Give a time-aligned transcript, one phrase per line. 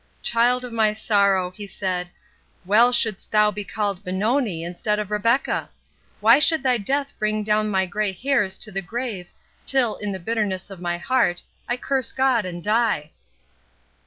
[0.23, 2.09] "Child of my sorrow," he said,
[2.65, 5.69] "well shouldst thou be called Benoni, instead of Rebecca!
[6.21, 9.29] Why should thy death bring down my grey hairs to the grave,
[9.63, 13.11] till, in the bitterness of my heart, I curse God and die!"